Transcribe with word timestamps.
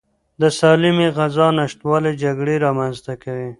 د 0.41 0.43
سالمې 0.59 1.07
غذا 1.17 1.47
نشتوالی 1.57 2.13
جګړې 2.23 2.55
رامنځته 2.65 3.13
کوي. 3.23 3.49